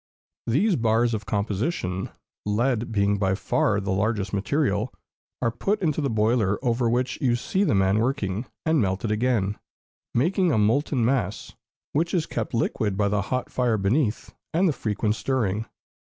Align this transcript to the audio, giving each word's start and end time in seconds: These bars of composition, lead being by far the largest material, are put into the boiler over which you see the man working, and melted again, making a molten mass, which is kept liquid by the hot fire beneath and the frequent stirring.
These 0.47 0.77
bars 0.77 1.13
of 1.13 1.27
composition, 1.27 2.09
lead 2.43 2.91
being 2.91 3.19
by 3.19 3.35
far 3.35 3.79
the 3.79 3.91
largest 3.91 4.33
material, 4.33 4.91
are 5.43 5.51
put 5.51 5.79
into 5.79 6.01
the 6.01 6.09
boiler 6.09 6.57
over 6.65 6.89
which 6.89 7.21
you 7.21 7.35
see 7.35 7.63
the 7.63 7.75
man 7.75 7.99
working, 7.99 8.47
and 8.65 8.81
melted 8.81 9.11
again, 9.11 9.59
making 10.15 10.51
a 10.51 10.57
molten 10.57 11.05
mass, 11.05 11.53
which 11.93 12.15
is 12.15 12.25
kept 12.25 12.55
liquid 12.55 12.97
by 12.97 13.09
the 13.09 13.21
hot 13.21 13.51
fire 13.51 13.77
beneath 13.77 14.33
and 14.55 14.67
the 14.67 14.73
frequent 14.73 15.13
stirring. 15.13 15.67